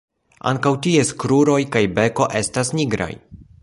[0.51, 3.13] Ankaŭ ties kruroj kaj beko estas nigraj.